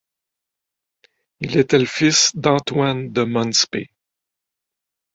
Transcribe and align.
Il 1.41 1.57
était 1.57 1.77
le 1.77 1.85
fils 1.85 2.31
de 2.33 2.49
Antoine 2.49 3.11
de 3.13 3.21
Monspey. 3.21 3.91